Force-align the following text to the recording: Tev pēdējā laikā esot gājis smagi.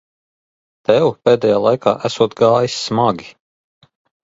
Tev 0.89 1.05
pēdējā 1.27 1.59
laikā 1.67 1.95
esot 2.11 2.35
gājis 2.41 2.81
smagi. 2.89 3.31